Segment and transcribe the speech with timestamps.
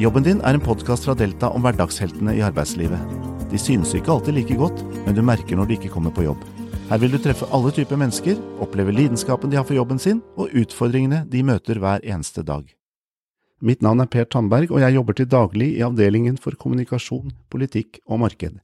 [0.00, 3.00] Jobben din er en podkast fra Delta om hverdagsheltene i arbeidslivet.
[3.50, 6.40] De synes ikke alltid like godt, men du merker når de ikke kommer på jobb.
[6.88, 10.54] Her vil du treffe alle typer mennesker, oppleve lidenskapen de har for jobben sin, og
[10.56, 12.64] utfordringene de møter hver eneste dag.
[13.60, 18.00] Mitt navn er Per Tandberg, og jeg jobber til daglig i avdelingen for kommunikasjon, politikk
[18.08, 18.56] og marked.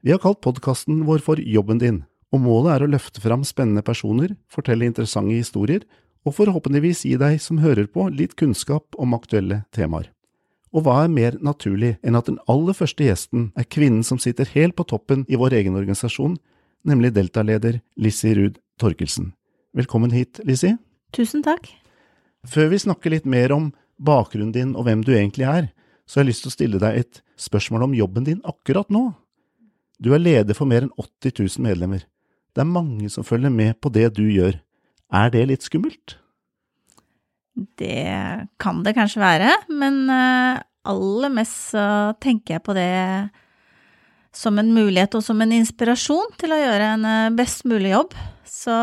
[0.00, 2.02] Vi har kalt podkasten vår for Jobben din,
[2.32, 5.84] og målet er å løfte fram spennende personer, fortelle interessante historier,
[6.24, 10.13] og forhåpentligvis gi deg som hører på litt kunnskap om aktuelle temaer.
[10.74, 14.48] Og hva er mer naturlig enn at den aller første gjesten er kvinnen som sitter
[14.56, 16.34] helt på toppen i vår egen organisasjon,
[16.82, 19.30] nemlig Delta-leder Lissi Ruud Torkelsen.
[19.74, 20.72] Velkommen hit, Lissi.
[21.14, 21.70] Tusen takk.
[22.42, 23.70] Før vi snakker litt mer om
[24.02, 25.70] bakgrunnen din og hvem du egentlig er,
[26.10, 29.12] så har jeg lyst til å stille deg et spørsmål om jobben din akkurat nå.
[30.02, 32.02] Du er leder for mer enn 80 000 medlemmer.
[32.54, 34.58] Det er mange som følger med på det du gjør.
[35.14, 36.18] Er det litt skummelt?
[37.54, 41.86] Det kan det kanskje være, men eh, aller mest så
[42.22, 42.90] tenker jeg på det
[44.34, 48.16] som en mulighet og som en inspirasjon til å gjøre en eh, best mulig jobb.
[48.48, 48.74] Så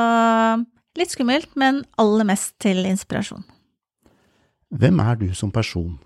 [1.00, 3.44] litt skummelt, men aller mest til inspirasjon.
[4.72, 5.98] Hvem er du som person?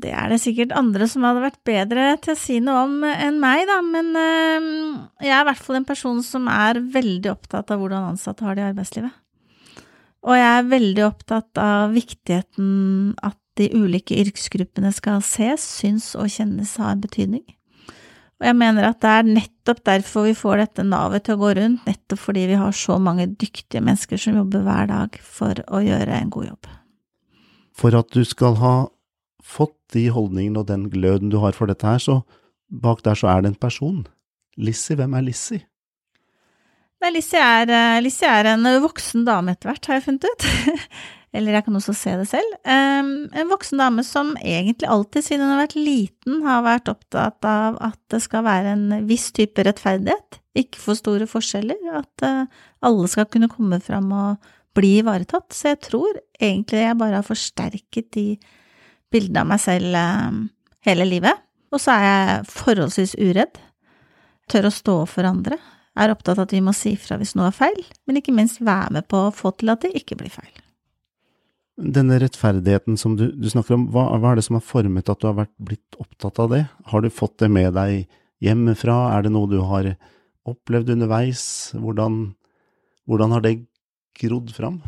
[0.00, 3.40] Det er det sikkert andre som hadde vært bedre til å si noe om enn
[3.42, 4.68] meg, da, men øh,
[5.18, 8.54] jeg er i hvert fall en person som er veldig opptatt av hvordan ansatte har
[8.54, 9.16] det i arbeidslivet.
[10.26, 16.28] Og jeg er veldig opptatt av viktigheten at de ulike yrkesgruppene skal ses, syns og
[16.32, 17.44] kjennes har betydning.
[18.40, 21.50] Og jeg mener at det er nettopp derfor vi får dette navet til å gå
[21.58, 25.82] rundt, nettopp fordi vi har så mange dyktige mennesker som jobber hver dag for å
[25.84, 26.70] gjøre en god jobb.
[27.76, 28.74] For at du skal ha
[29.44, 32.20] fått de holdningene og den gløden du har for dette her, så
[32.70, 34.06] bak der så er det en person.
[34.56, 35.60] Lissi, hvem er Lissi?
[37.00, 40.46] Nei, Lissi er, eh, Lissi er en voksen dame etter hvert, har jeg funnet ut.
[41.36, 42.54] Eller jeg kan også se det selv.
[42.66, 47.78] En voksen dame som egentlig alltid siden hun har vært liten, har vært opptatt av
[47.86, 52.50] at det skal være en viss type rettferdighet, ikke for store forskjeller, at uh,
[52.82, 55.54] alle skal kunne komme fram og bli ivaretatt.
[55.54, 58.26] Så jeg tror egentlig jeg bare har forsterket de
[59.14, 60.02] bildene av meg selv
[60.82, 61.46] hele livet.
[61.70, 63.54] Og så er jeg forholdsvis uredd,
[64.50, 65.62] tør å stå for andre,
[65.98, 68.62] er opptatt av at vi må si fra hvis noe er feil, men ikke minst
[68.62, 70.52] være med på å få til at det ikke blir feil.
[71.80, 75.20] Denne rettferdigheten som du, du snakker om, hva, hva, er det som har formet at
[75.22, 76.64] du har vært blitt opptatt av det?
[76.92, 78.04] Har du fått det med deg
[78.44, 79.94] hjemmefra, er det noe du har
[80.48, 81.42] opplevd underveis?
[81.76, 82.20] Hvordan,
[83.08, 83.56] hvordan har det
[84.20, 84.82] grodd fram?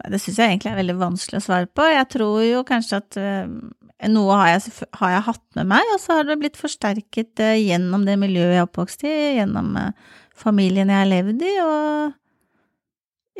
[0.00, 1.84] Det syns jeg egentlig er veldig vanskelig å svare på.
[1.90, 3.50] Jeg tror jo kanskje at uh,
[4.08, 7.56] noe har jeg, har jeg, hatt med meg, og så har det blitt forsterket uh,
[7.58, 9.90] gjennom det miljøet jeg er oppvokst i, gjennom uh,
[10.40, 12.16] familien jeg har levd i, og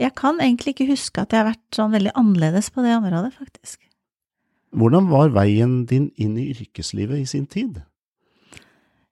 [0.00, 3.32] jeg kan egentlig ikke huske at jeg har vært sånn veldig annerledes på det området,
[3.36, 3.80] faktisk.
[4.76, 7.80] Hvordan var veien din inn i yrkeslivet i sin tid?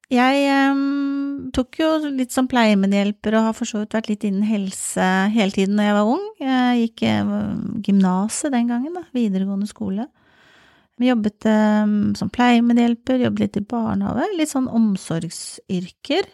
[0.09, 4.47] Jeg um, tok jo litt som pleiemedhjelper og har for så vidt vært litt innen
[4.49, 6.23] helse hele tiden da jeg var ung.
[6.41, 10.09] Jeg gikk uh, gymnaset den gangen, da, videregående skole.
[10.99, 16.29] Vi jobbet um, som pleiemedhjelper, jobbet litt i barnehage, litt sånn omsorgsyrker.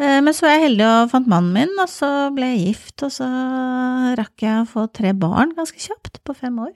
[0.00, 2.96] Uh, men så var jeg heldig og fant mannen min, og så ble jeg gift,
[3.06, 3.28] og så
[4.20, 6.72] rakk jeg å få tre barn ganske kjapt, på fem år.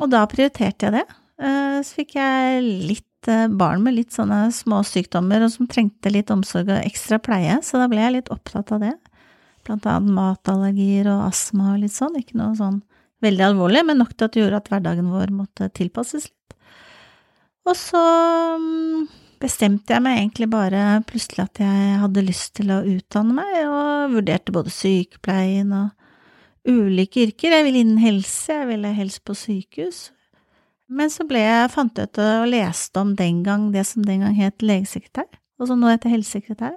[0.00, 1.06] Og da prioriterte jeg det.
[1.42, 6.30] Uh, så fikk jeg litt Eh, barn med litt sånne småsykdommer og som trengte litt
[6.34, 8.94] omsorg og ekstra pleie, så da ble jeg litt opptatt av det.
[9.62, 12.80] Blant annet matallergier og astma og litt sånn, ikke noe sånn
[13.22, 16.56] veldig alvorlig, men nok til at det gjorde at hverdagen vår måtte tilpasses litt.
[17.68, 18.02] Og så
[18.58, 19.04] mm,
[19.42, 24.16] bestemte jeg meg egentlig bare plutselig at jeg hadde lyst til å utdanne meg, og
[24.16, 25.92] vurderte både sykepleien og
[26.68, 27.54] ulike yrker.
[27.56, 30.10] Jeg ville innen helse, jeg ville helst på sykehus,
[30.92, 34.36] men så ble jeg, fant ut og leste om den gang det som den gang
[34.36, 35.30] het legesekretær,
[35.62, 36.74] og som nå heter helsesekretær,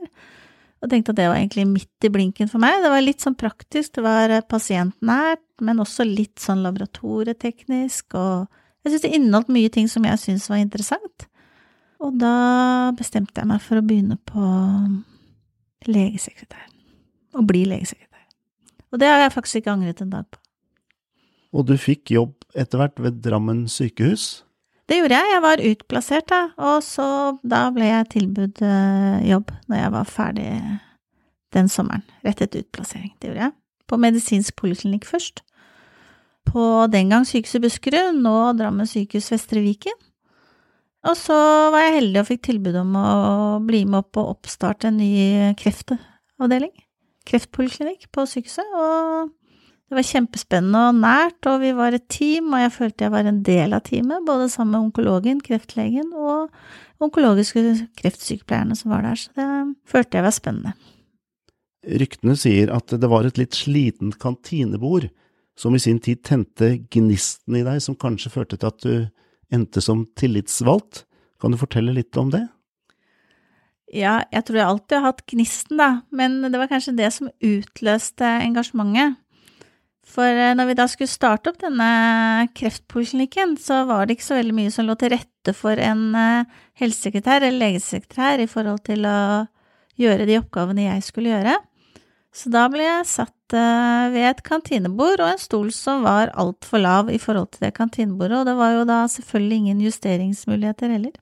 [0.86, 2.78] og tenkte at det var egentlig midt i blinken for meg.
[2.84, 8.46] Det var litt sånn praktisk, det var pasientnært, men også litt sånn laboratorieteknisk, og
[8.86, 11.28] jeg synes det inneholdt mye ting som jeg syntes var interessant.
[12.06, 14.46] Og da bestemte jeg meg for å begynne på
[15.90, 16.68] legesekretær,
[17.34, 18.26] og bli legesekretær.
[18.94, 20.40] Og det har jeg faktisk ikke angret en dag på.
[21.56, 24.45] Og du fikk jobb etter hvert ved Drammen sykehus?
[24.86, 27.08] Det gjorde jeg, jeg var utplassert da, og så
[27.42, 30.50] da ble jeg tilbudt uh, jobb når jeg var ferdig
[31.56, 33.14] den sommeren, rett etter utplassering.
[33.18, 33.56] Det gjorde jeg.
[33.90, 35.42] På medisinsk poliklinikk først.
[36.46, 39.96] På den gang Sykehuset Buskerud, nå Drammen sykehus Vestre Viken.
[41.06, 41.38] Og så
[41.74, 43.10] var jeg heldig og fikk tilbud om å
[43.66, 46.74] bli med opp og oppstarte en ny kreftavdeling.
[47.26, 49.34] Kreftpoliklinikk på sykehuset, og
[49.86, 53.28] Det var kjempespennende og nært, og vi var et team, og jeg følte jeg var
[53.30, 56.50] en del av teamet, både sammen med onkologen, kreftlegen og
[57.06, 57.62] onkologiske
[58.00, 59.50] kreftsykepleierne som var der, så det
[59.90, 60.74] følte jeg var spennende.
[61.86, 65.12] Ryktene sier at det var et litt slitent kantinebord
[65.56, 69.84] som i sin tid tente gnisten i deg, som kanskje førte til at du endte
[69.86, 71.06] som tillitsvalgt.
[71.40, 72.42] Kan du fortelle litt om det?
[73.94, 77.30] Ja, jeg tror jeg alltid har hatt gnisten, da, men det var kanskje det som
[77.38, 79.20] utløste engasjementet.
[80.06, 84.40] For eh, når vi da skulle starte opp denne kreftpoliklinikken, så var det ikke så
[84.40, 89.08] veldig mye som lå til rette for en eh, helsesekretær eller legesekretær i forhold til
[89.10, 89.18] å
[90.00, 91.58] gjøre de oppgavene jeg skulle gjøre.
[92.36, 96.84] Så da ble jeg satt eh, ved et kantinebord og en stol som var altfor
[96.84, 101.16] lav i forhold til det kantinebordet, og det var jo da selvfølgelig ingen justeringsmuligheter heller.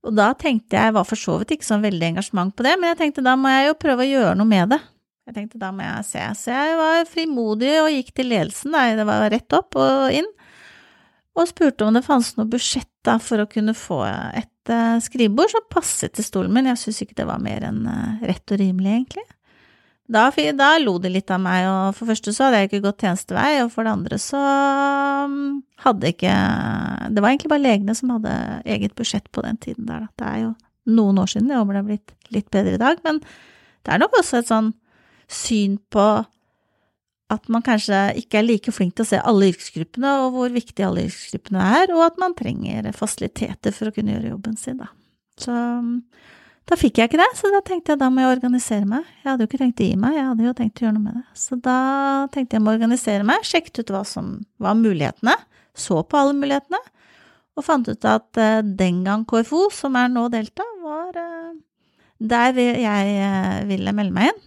[0.00, 2.78] Og da tenkte jeg, jeg var for så vidt ikke sånn veldig engasjement på det,
[2.80, 4.80] men jeg tenkte da må jeg jo prøve å gjøre noe med det.
[5.28, 8.86] Jeg tenkte da må jeg se, så jeg var frimodig og gikk til ledelsen, da,
[8.98, 10.28] det var rett opp og inn,
[11.38, 15.52] og spurte om det fantes noe budsjett da for å kunne få et uh, skrivebord
[15.52, 18.60] som passet til stolen min, jeg syntes ikke det var mer enn uh, rett og
[18.60, 19.26] rimelig, egentlig.
[20.10, 20.24] Da,
[20.58, 23.04] da, lo de litt av meg, og for det første så hadde jeg ikke gått
[23.04, 24.40] tjenestevei, og for det andre så
[25.30, 26.32] um, hadde ikke
[27.14, 28.34] Det var egentlig bare legene som hadde
[28.66, 30.10] eget budsjett på den tiden der, da.
[30.18, 30.50] Det er jo
[30.90, 34.02] noen år siden, jeg håper det har blitt litt bedre i dag, men det er
[34.02, 34.74] nok også et sånn
[35.30, 36.06] syn på
[37.30, 40.88] at man kanskje ikke er like flink til å se alle yrkesgruppene, og hvor viktige
[40.88, 44.90] alle yrkesgruppene er, og at man trenger fasiliteter for å kunne gjøre jobben sin, da.
[45.40, 45.54] Så
[46.70, 49.06] da fikk jeg ikke det, så da tenkte jeg da må jeg organisere meg.
[49.22, 51.06] Jeg hadde jo ikke tenkt å gi meg, jeg hadde jo tenkt å gjøre noe
[51.06, 51.24] med det.
[51.38, 51.78] Så da
[52.34, 55.34] tenkte jeg må organisere meg, sjekket ut hva som var mulighetene,
[55.78, 56.82] så på alle mulighetene,
[57.58, 61.58] og fant ut at uh, den gang KFO, som er nå Delta, var uh,
[62.18, 64.46] der jeg uh, ville melde meg inn.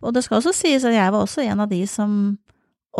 [0.00, 2.14] Og det skal også sies at jeg var også en av de som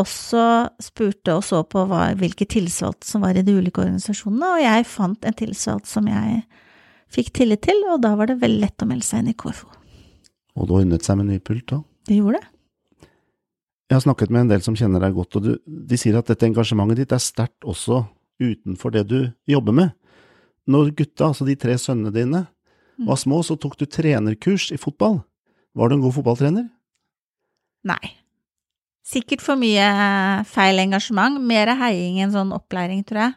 [0.00, 0.42] også
[0.82, 4.86] spurte og så på hva, hvilke tilsvalgte som var i de ulike organisasjonene, og jeg
[4.86, 6.44] fant en tilsvalgt som jeg
[7.10, 9.66] fikk tillit til, og da var det veldig lett å melde seg inn i KFO.
[10.60, 11.80] Og du ordnet seg med ny pult da?
[12.06, 12.52] Det gjorde det.
[13.90, 16.28] Jeg har snakket med en del som kjenner deg godt, og du, de sier at
[16.30, 18.04] dette engasjementet ditt er sterkt også
[18.40, 19.18] utenfor det du
[19.50, 19.96] jobber med.
[20.70, 22.44] Når gutta, altså de tre sønnene dine,
[23.00, 23.08] mm.
[23.08, 25.18] var små, så tok du trenerkurs i fotball.
[25.74, 26.68] Var du en god fotballtrener?
[27.88, 28.16] Nei.
[29.06, 29.86] Sikkert for mye
[30.46, 33.36] feil engasjement, mer heiing enn sånn opplæring, tror jeg.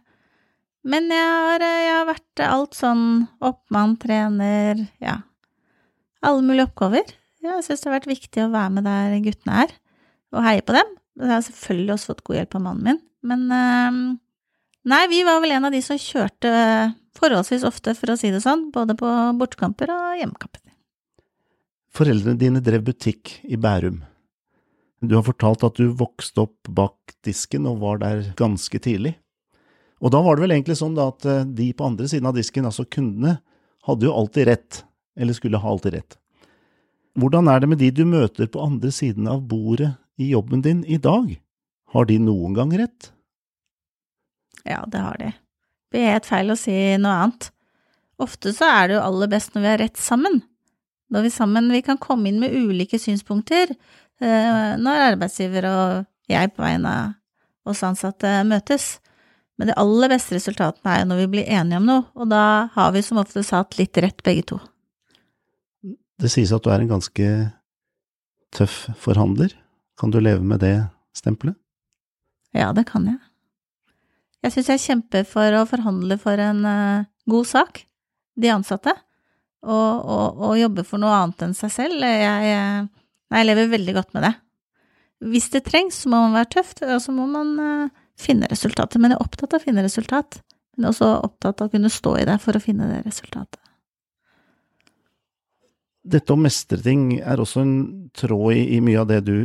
[0.83, 3.05] Men jeg har, eh, jeg har vært alt sånn
[3.39, 5.21] oppmann, trener, ja,
[6.21, 7.13] alle mulige oppgaver.
[7.43, 9.71] Jeg syns det har vært viktig å være med der guttene er,
[10.35, 10.91] og heie på dem.
[11.19, 13.97] Jeg har selvfølgelig også fått god hjelp av mannen min, men øh,
[14.91, 16.51] nei, vi var vel en av de som kjørte
[17.15, 19.09] forholdsvis ofte, for å si det sånn, både på
[19.39, 20.63] bortekamper og hjemmekamper.
[21.93, 24.01] Foreldrene dine drev butikk i Bærum.
[25.03, 29.17] Du har fortalt at du vokste opp bak disken og var der ganske tidlig.
[30.03, 32.67] Og da var det vel egentlig sånn at eh, de på andre siden av disken,
[32.67, 33.37] altså kundene,
[33.87, 34.83] hadde jo alltid rett,
[35.19, 36.17] eller skulle ha alltid rett.
[37.19, 40.81] Hvordan er det med de du møter på andre siden av bordet i jobben din
[40.87, 41.27] i dag?
[41.93, 43.11] Har de noen gang rett?
[44.63, 45.33] Ja, det har de.
[45.91, 47.51] Det er helt feil å si noe annet.
[48.23, 50.39] Ofte så er det jo aller best når vi har rett sammen.
[51.13, 53.75] Når vi sammen vi kan komme inn med ulike synspunkter,
[54.21, 58.97] når arbeidsgiver og jeg på vegne av oss ansatte møtes.
[59.57, 62.69] Men de aller beste resultatene er jo når vi blir enige om noe, og da
[62.73, 64.59] har vi som ofte satt litt rett begge to.
[66.19, 67.29] Det sies at du er en ganske
[68.53, 69.53] tøff forhandler.
[69.99, 70.75] Kan du leve med det
[71.17, 71.57] stempelet?
[72.53, 73.19] Ja, det kan jeg.
[74.43, 77.85] Jeg syns jeg kjemper for å forhandle for en uh, god sak,
[78.35, 78.91] de ansatte,
[79.63, 82.03] og, og, og, jobbe for noe annet enn seg selv.
[82.03, 82.87] Jeg,
[83.33, 84.33] jeg, jeg lever veldig godt med det.
[85.33, 88.99] Hvis det trengs, så må man være tøff, og så må man uh, finne resultatet.
[89.01, 90.39] Men jeg er opptatt av å finne resultat,
[90.77, 93.59] men også opptatt av å kunne stå i det for å finne det resultatet.
[96.03, 97.75] Dette å mestre ting er også en
[98.17, 99.35] tråd i, i mye av det du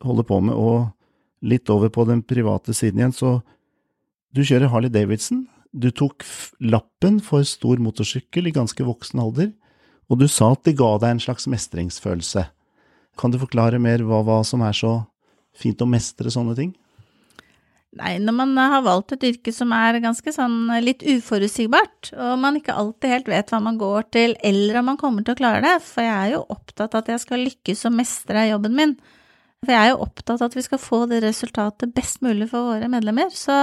[0.00, 3.38] holder på med, og litt over på den private siden igjen, så
[4.34, 5.44] du kjører Harley Davidson.
[5.76, 6.24] Du tok
[6.64, 9.52] lappen for stor motorsykkel i ganske voksen alder,
[10.08, 12.46] og du sa at det ga deg en slags mestringsfølelse.
[13.18, 15.00] Kan du forklare mer hva, hva som er så
[15.58, 16.76] fint å mestre sånne ting?
[17.98, 22.58] Nei, når man har valgt et yrke som er ganske sånn litt uforutsigbart, og man
[22.58, 25.62] ikke alltid helt vet hva man går til, eller om man kommer til å klare
[25.64, 28.94] det, for jeg er jo opptatt av at jeg skal lykkes og mestre jobben min.
[29.64, 32.74] For jeg er jo opptatt av at vi skal få det resultatet best mulig for
[32.74, 33.32] våre medlemmer.
[33.34, 33.56] Så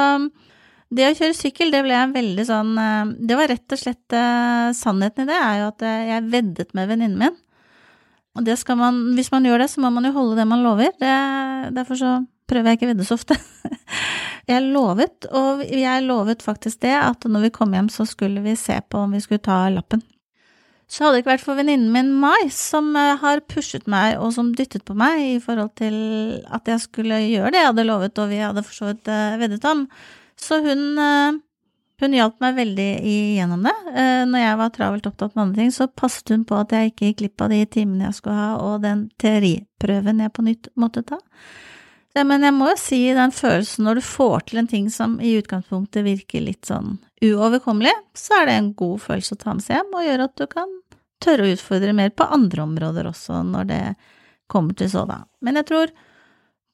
[0.96, 4.16] det å kjøre sykkel, det ble jeg veldig sånn eh, Det var rett og slett
[4.16, 7.40] eh, Sannheten i det er jo at eh, jeg veddet med venninnen min.
[8.36, 10.63] Og det skal man Hvis man gjør det, så må man jo holde det man
[10.63, 10.92] lover.
[11.00, 11.13] Det,
[11.75, 12.15] derfor så
[12.50, 13.38] prøver jeg ikke å vedde så ofte.
[14.46, 18.51] Jeg lovet, og jeg lovet faktisk det, at når vi kom hjem så skulle vi
[18.54, 20.04] se på om vi skulle ta lappen.
[20.86, 24.36] Så hadde det ikke vært for venninnen min Mai, som eh, har pushet meg og
[24.36, 25.96] som dyttet på meg i forhold til
[26.54, 29.39] at jeg skulle gjøre det jeg hadde lovet og vi hadde for så vidt eh,
[29.42, 29.88] veddet om.
[30.38, 31.39] Så hun, eh,
[32.02, 33.75] hun hjalp meg veldig igjennom det.
[34.28, 37.10] Når jeg var travelt opptatt med andre ting, så passet hun på at jeg ikke
[37.10, 41.06] gikk glipp av de timene jeg skulle ha og den teoriprøven jeg på nytt måtte
[41.08, 41.22] ta.
[42.16, 45.34] Men jeg må jo si den følelsen når du får til en ting som i
[45.36, 49.80] utgangspunktet virker litt sånn uoverkommelig, så er det en god følelse å ta med seg
[49.80, 50.75] hjem, og gjør at du kan
[51.24, 53.82] tørre å utfordre mer på andre områder også, når det
[54.52, 55.28] kommer til sådan.
[55.44, 55.92] Men jeg tror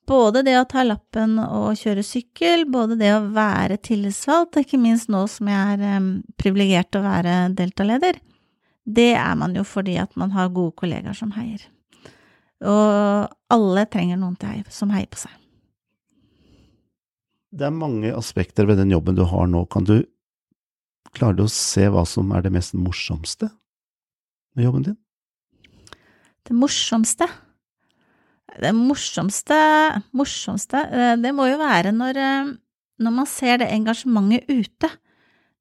[0.07, 5.11] både det å ta lappen og kjøre sykkel, både det å være tillitsvalgt, ikke minst
[5.11, 6.07] nå som jeg er
[6.41, 8.19] privilegert å være deltaleder,
[8.85, 11.61] det er man jo fordi at man har gode kollegaer som heier.
[12.61, 15.37] Og alle trenger noen heier, som heier på seg.
[17.51, 19.65] Det er mange aspekter ved den jobben du har nå.
[19.67, 19.97] Kan du
[21.11, 23.49] klare du å se hva som er det mest morsomste
[24.55, 24.99] med jobben din?
[26.47, 27.27] Det morsomste
[28.59, 29.55] Det morsomste
[30.17, 32.51] Morsomste eh, Det må jo være når, eh,
[33.01, 34.89] når man ser det engasjementet ute.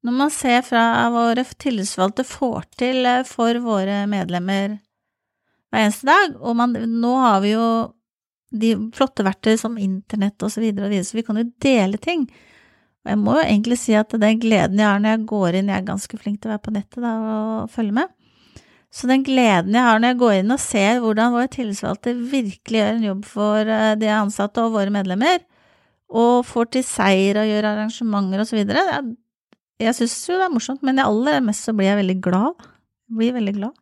[0.01, 0.83] Når man ser fra
[1.13, 4.77] våre tillitsvalgte får til eh, for våre medlemmer
[5.71, 6.37] hver eneste dag.
[6.41, 7.67] Og man, nå har vi jo
[8.51, 11.99] de flotte verktøy som internett og så videre og videre, så vi kan jo dele
[12.01, 12.25] ting.
[13.01, 15.71] Og jeg må jo egentlig si at den gleden jeg har når jeg går inn,
[15.71, 18.11] jeg er ganske flink til å være på nettet da, og følge med,
[18.91, 22.81] så den gleden jeg har når jeg går inn og ser hvordan våre tillitsvalgte virkelig
[22.81, 25.39] gjør en jobb for eh, de ansatte og våre medlemmer,
[26.11, 29.13] og får til seier og gjør arrangementer og så videre, jeg,
[29.87, 32.67] jeg syns jo det er morsomt, men aller mest så blir jeg veldig glad.
[33.07, 33.77] Jeg blir veldig glad.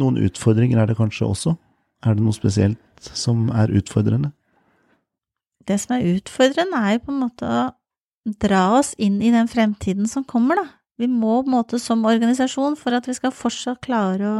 [0.00, 1.54] Noen utfordringer er det kanskje også?
[2.04, 4.32] Er det noe spesielt som er utfordrende?
[5.68, 7.62] Det som er utfordrende, er jo på en måte å
[8.40, 10.66] dra oss inn i den fremtiden som kommer, da.
[10.98, 14.38] Vi må på en måte som organisasjon, for at vi skal fortsatt klare å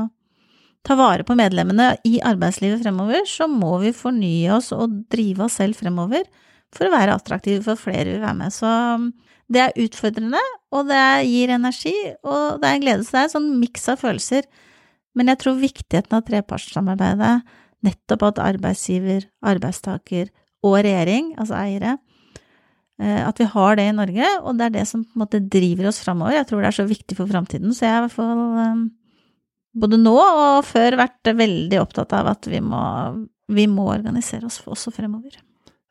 [0.86, 5.58] ta vare på medlemmene i arbeidslivet fremover, så må vi fornye oss og drive oss
[5.60, 6.26] selv fremover
[6.74, 8.54] for å være attraktive for flere vil være med.
[8.54, 9.10] Så um,
[9.52, 10.40] det er utfordrende,
[10.74, 13.06] og det gir energi, og det er en glede.
[13.06, 14.48] Så det er en sånn miks av følelser.
[15.16, 17.38] Men jeg tror viktigheten av trepartssamarbeidet,
[17.86, 20.28] nettopp at arbeidsgiver, arbeidstaker
[20.66, 21.96] og regjering, altså eiere,
[22.98, 25.90] at vi har det i Norge, og det er det som på en måte driver
[25.90, 26.34] oss framover.
[26.34, 28.80] Jeg tror det er så viktig for framtiden, så jeg har i hvert fall eh,
[29.78, 32.80] både nå og før vært veldig opptatt av at vi må,
[33.54, 35.38] vi må organisere oss også fremover.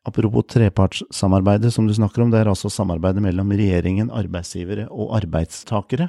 [0.08, 6.08] Apropos trepartssamarbeidet som du snakker om, det er altså samarbeidet mellom regjeringen, arbeidsgivere og arbeidstakere.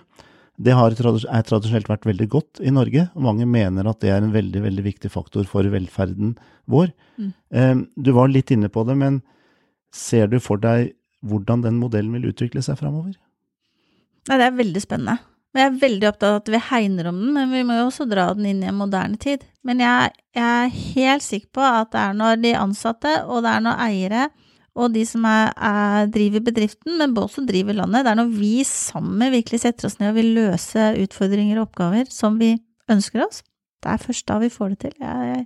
[0.59, 4.23] Det har er tradisjonelt vært veldig godt i Norge, og mange mener at det er
[4.23, 6.35] en veldig veldig viktig faktor for velferden
[6.71, 6.91] vår.
[7.19, 7.85] Mm.
[7.95, 9.21] Du var litt inne på det, men
[9.95, 10.95] ser du for deg
[11.27, 13.17] hvordan den modellen vil utvikle seg framover?
[14.29, 15.19] Det er veldig spennende.
[15.57, 18.05] Jeg er veldig opptatt av at vi hegner om den, men vi må jo også
[18.07, 19.43] dra den inn i en moderne tid.
[19.67, 23.55] Men jeg, jeg er helt sikker på at det er når de ansatte, og det
[23.55, 24.29] er når eiere,
[24.79, 28.05] og de som er, er, driver bedriften, men også driver landet.
[28.07, 32.13] Det er når vi sammen virkelig setter oss ned og vil løse utfordringer og oppgaver
[32.15, 32.53] som vi
[32.93, 33.43] ønsker oss.
[33.83, 34.95] Det er først da vi får det til.
[35.01, 35.45] Jeg, jeg,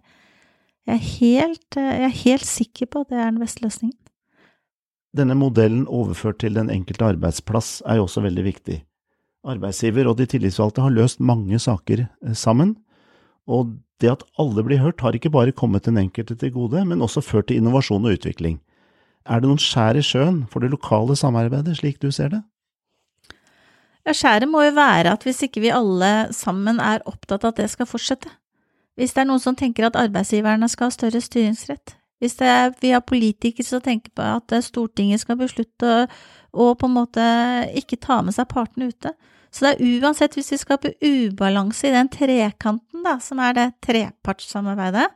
[0.91, 3.97] jeg, er, helt, jeg er helt sikker på at det er den beste løsningen.
[5.17, 8.79] Denne modellen overført til den enkelte arbeidsplass er jo også veldig viktig.
[9.45, 12.77] Arbeidsgiver og de tillitsvalgte har løst mange saker eh, sammen,
[13.47, 17.03] og det at alle blir hørt har ikke bare kommet den enkelte til gode, men
[17.03, 18.61] også ført til innovasjon og utvikling.
[19.27, 22.43] Er det noen skjær i sjøen for det lokale samarbeidet, slik du ser det?
[24.07, 27.61] Ja, skjæret må jo være at hvis ikke vi alle sammen er opptatt av at
[27.63, 28.31] det skal fortsette,
[28.99, 32.93] hvis det er noen som tenker at arbeidsgiverne skal ha større styringsrett, hvis er, vi
[32.95, 36.07] har politikere som tenker på at Stortinget skal beslutte
[36.53, 37.25] å på en måte
[37.81, 39.11] ikke ta med seg partene ute,
[39.53, 43.67] så det er uansett hvis vi skaper ubalanse i den trekanten da, som er det
[43.85, 45.11] trepartssamarbeidet,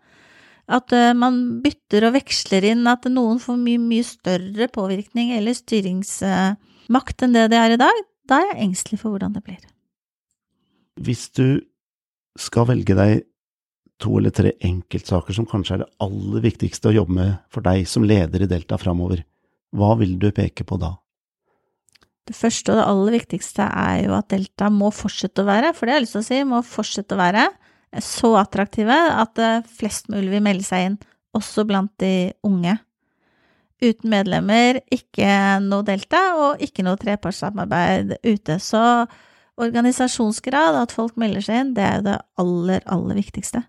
[0.67, 5.55] at uh, man bytter og veksler inn at noen får mye, mye større påvirkning eller
[5.57, 9.63] styringsmakt enn det det er i dag, da er jeg engstelig for hvordan det blir.
[11.07, 11.63] Hvis du
[12.37, 13.25] skal velge deg
[14.03, 17.87] to eller tre enkeltsaker som kanskje er det aller viktigste å jobbe med for deg
[17.89, 19.23] som leder i Delta framover,
[19.77, 20.95] hva vil du peke på da?
[22.27, 25.87] Det første og det aller viktigste er jo at Delta må fortsette å være, for
[25.87, 27.45] det har jeg lyst til å si, må fortsette å være
[28.03, 30.97] så attraktive at eh, flest mulig vil melde seg inn,
[31.37, 32.75] også blant de unge.
[33.85, 35.29] Uten medlemmer, ikke
[35.63, 38.57] noe delta, og ikke noe trepartssamarbeid ute.
[38.63, 38.81] Så
[39.61, 43.63] organisasjonsgrad, at folk melder seg inn, det er jo det aller, aller viktigste.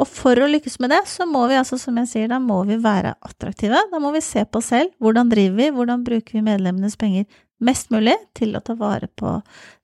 [0.00, 2.62] Og for å lykkes med det, så må vi altså, som jeg sier, da må
[2.68, 3.82] vi være attraktive.
[3.90, 4.94] Da må vi se på oss selv.
[5.02, 5.68] Hvordan driver vi?
[5.76, 7.26] Hvordan bruker vi medlemmenes penger
[7.60, 9.34] mest mulig til å ta vare på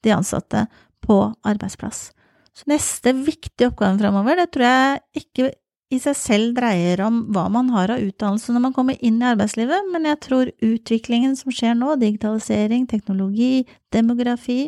[0.06, 0.64] de ansatte
[1.04, 2.10] på arbeidsplass?
[2.56, 5.50] Så neste viktige oppgave framover, det tror jeg ikke
[5.92, 9.28] i seg selv dreier om hva man har av utdannelse når man kommer inn i
[9.28, 14.64] arbeidslivet, men jeg tror utviklingen som skjer nå, digitalisering, teknologi, demografi,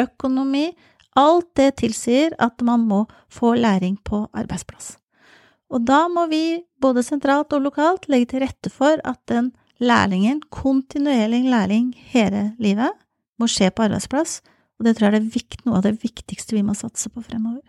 [0.00, 0.70] økonomi,
[1.18, 4.96] alt det tilsier at man må få læring på arbeidsplass.
[5.70, 10.42] Og da må vi, både sentralt og lokalt, legge til rette for at den lærlingen,
[10.50, 12.90] kontinuerlig lærling hele livet,
[13.38, 14.40] må skje på arbeidsplass,
[14.78, 17.62] og det tror jeg er noe av det viktigste vi må satse på fremover.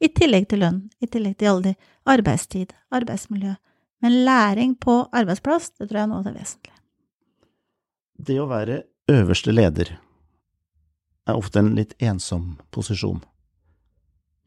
[0.00, 3.52] I tillegg til lønn, i tillegg til alle de arbeidstid, arbeidsmiljø.
[4.00, 6.78] Men læring på arbeidsplass, det tror jeg er noe av det vesentlige.
[8.16, 9.92] Det å være øverste leder
[11.30, 13.20] er ofte en litt ensom posisjon.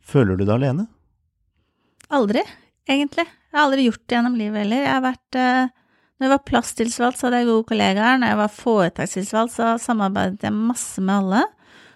[0.04, 0.88] Føler du deg alene?
[2.14, 2.44] Aldri,
[2.90, 3.26] egentlig.
[3.26, 4.84] Jeg har aldri gjort det gjennom livet heller.
[4.84, 5.72] Jeg har vært eh,
[6.18, 8.20] Når jeg var plasstilsvalgt, så hadde jeg gode kollegaer.
[8.20, 11.44] Når jeg var foretakstilsvalgt, så samarbeidet jeg masse med alle.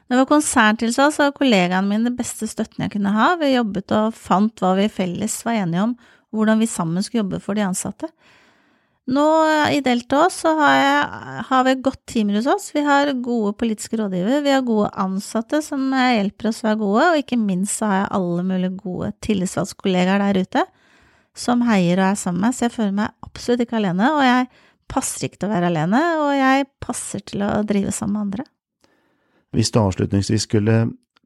[0.08, 3.34] Når jeg var konserntilsvalgt, så var kollegaene mine det beste støtten jeg kunne ha.
[3.42, 5.96] Vi jobbet og fant hva vi felles var enige om,
[6.36, 8.10] hvordan vi sammen skulle jobbe for de ansatte.
[9.08, 9.26] Nå
[9.72, 12.66] i Delta så har, jeg, har vi et godt team hos oss.
[12.76, 17.06] Vi har gode politiske rådgivere, vi har gode ansatte som hjelper oss å være gode,
[17.14, 20.66] og ikke minst så har jeg alle mulige gode tillitsvalgtkollegaer der ute
[21.38, 24.24] som heier og er sammen med, meg, så jeg føler meg absolutt ikke alene, og
[24.26, 24.48] jeg
[24.90, 28.48] passer ikke til å være alene, og jeg passer til å drive sammen med andre.
[29.56, 30.80] Hvis du avslutningsvis skulle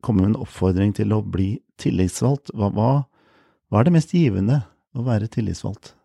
[0.06, 2.92] komme med en oppfordring til å bli tillitsvalgt, hva, hva,
[3.72, 4.62] hva er det mest givende
[4.94, 5.96] å være tillitsvalgt?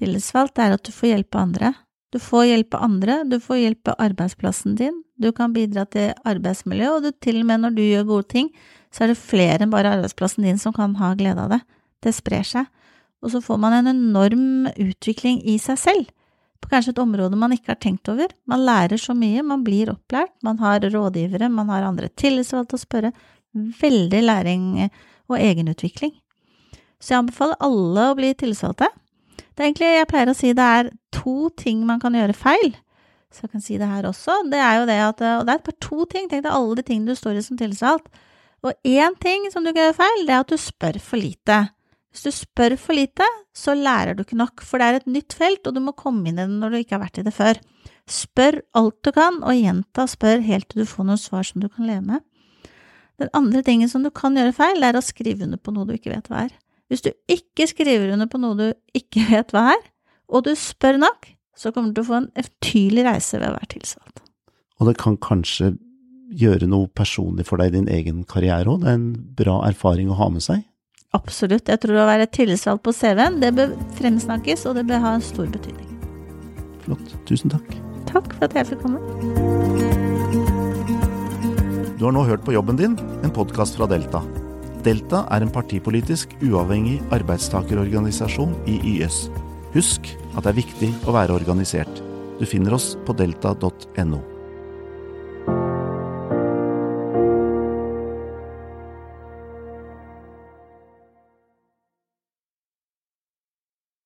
[0.00, 1.72] Tillitsvalgt er at du får hjelpe andre.
[2.12, 7.06] Du får hjelpe andre, du får hjelpe arbeidsplassen din, du kan bidra til arbeidsmiljø, og
[7.06, 8.50] du, til og med når du gjør gode ting,
[8.92, 11.62] så er det flere enn bare arbeidsplassen din som kan ha glede av det.
[12.04, 12.68] Det sprer seg.
[13.24, 16.10] Og så får man en enorm utvikling i seg selv
[16.62, 18.30] på kanskje et område man ikke har tenkt over.
[18.46, 22.82] Man lærer så mye, man blir opplært, man har rådgivere, man har andre tillitsvalgte å
[22.82, 23.12] spørre.
[23.52, 24.66] Veldig læring
[25.30, 26.14] og egenutvikling.
[27.02, 28.88] Så jeg anbefaler alle å bli tillitsvalgte.
[29.52, 32.72] Det er egentlig, jeg pleier å si det er to ting man kan gjøre feil.
[33.32, 34.42] Så jeg kan si det her også.
[34.52, 36.28] Det er jo det at Og det er bare to ting.
[36.28, 38.08] Tenk deg alle de tingene du står i som tilsalt.
[38.62, 41.58] Og én ting som du kan gjøre feil, det er at du spør for lite.
[42.12, 45.34] Hvis du spør for lite, så lærer du ikke nok, for det er et nytt
[45.34, 47.32] felt, og du må komme inn i det når du ikke har vært i det
[47.34, 47.58] før.
[48.06, 51.70] Spør alt du kan, og gjenta spør helt til du får noen svar som du
[51.72, 52.26] kan leve med.
[53.22, 55.88] Den andre tingen som du kan gjøre feil, det er å skrive under på noe
[55.88, 56.54] du ikke vet hva er.
[56.92, 59.86] Hvis du ikke skriver under på noe du ikke vet hva er,
[60.28, 63.54] og du spør nok, så kommer du til å få en eventyrlig reise ved å
[63.54, 64.20] være tilsatt.
[64.76, 65.70] Og det kan kanskje
[66.36, 68.84] gjøre noe personlig for deg i din egen karriere òg?
[68.84, 69.08] Det er en
[69.40, 70.66] bra erfaring å ha med seg?
[71.16, 71.68] Absolutt.
[71.68, 75.24] Jeg tror å være tillitsvalgt på CV-en, det bør fremsnakkes, og det bør ha en
[75.24, 75.88] stor betydning.
[76.84, 77.16] Flott.
[77.28, 77.72] Tusen takk.
[78.12, 79.00] Takk for at jeg fikk komme.
[81.96, 84.24] Du har nå hørt på Jobben din, en podkast fra Delta.
[84.82, 89.28] Delta er en partipolitisk uavhengig arbeidstakerorganisasjon i YS.
[89.76, 92.02] Husk at det er viktig å være organisert.
[92.40, 94.31] Du finner oss på delta.no.